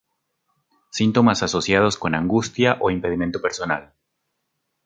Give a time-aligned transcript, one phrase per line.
[0.89, 3.93] Síntomas asociados con angustia o impedimento personal.